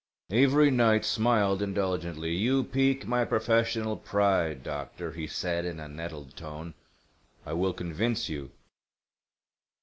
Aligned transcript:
Avery 0.31 0.71
Knight 0.71 1.05
smiled 1.05 1.61
indulgently. 1.61 2.31
"You 2.33 2.63
pique 2.63 3.05
my 3.05 3.23
professional 3.23 3.95
pride, 3.97 4.63
doctor," 4.63 5.11
he 5.11 5.27
said 5.27 5.63
in 5.63 5.79
a 5.79 5.87
nettled 5.87 6.35
tone. 6.35 6.73
"I 7.45 7.53
will 7.53 7.73
convince 7.75 8.27
you." 8.27 8.49